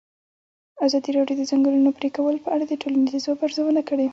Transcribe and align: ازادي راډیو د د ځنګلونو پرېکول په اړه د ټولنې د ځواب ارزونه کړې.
ازادي 0.85 1.09
راډیو 1.17 1.37
د 1.39 1.39
د 1.39 1.43
ځنګلونو 1.51 1.89
پرېکول 1.99 2.35
په 2.41 2.49
اړه 2.55 2.65
د 2.67 2.73
ټولنې 2.81 3.07
د 3.11 3.15
ځواب 3.23 3.39
ارزونه 3.45 3.81
کړې. 3.89 4.07